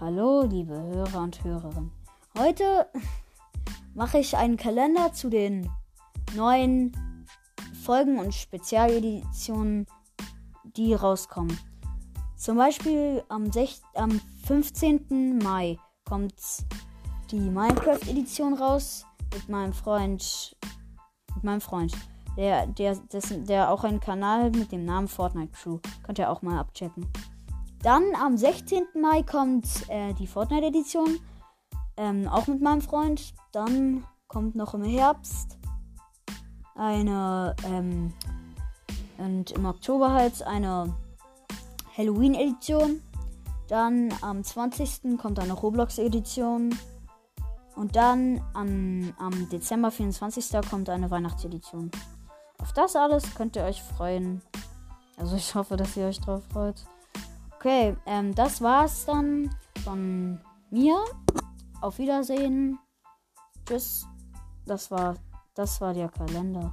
[0.00, 1.90] Hallo, liebe Hörer und Hörerinnen.
[2.38, 2.86] Heute
[3.94, 5.68] mache ich einen Kalender zu den
[6.36, 6.92] neuen
[7.84, 9.88] Folgen und Spezialeditionen,
[10.76, 11.58] die rauskommen.
[12.36, 15.40] Zum Beispiel am, 6, am 15.
[15.42, 16.34] Mai kommt
[17.32, 19.04] die Minecraft-Edition raus
[19.34, 20.56] mit meinem Freund.
[21.34, 21.92] Mit meinem Freund.
[22.36, 25.80] Der, der, dessen, der auch einen Kanal mit dem Namen Fortnite Crew.
[26.04, 27.10] Könnt ihr auch mal abchecken.
[27.82, 28.86] Dann am 16.
[29.00, 31.18] Mai kommt äh, die Fortnite-Edition.
[31.96, 33.34] Ähm, auch mit meinem Freund.
[33.52, 35.58] Dann kommt noch im Herbst
[36.74, 37.54] eine.
[37.64, 38.12] Ähm,
[39.18, 40.94] und im Oktober halt eine
[41.96, 43.02] Halloween-Edition.
[43.68, 45.18] Dann am 20.
[45.18, 46.74] kommt eine Roblox-Edition.
[47.74, 50.68] Und dann am, am Dezember 24.
[50.68, 51.90] kommt eine Weihnachtsedition.
[52.58, 54.42] Auf das alles könnt ihr euch freuen.
[55.16, 56.84] Also ich hoffe, dass ihr euch drauf freut.
[57.58, 59.50] Okay, ähm, das war's dann
[59.82, 60.38] von
[60.70, 60.96] mir.
[61.80, 62.78] Auf Wiedersehen.
[63.66, 64.06] Tschüss.
[64.64, 65.16] Das war,
[65.56, 66.72] das war der Kalender.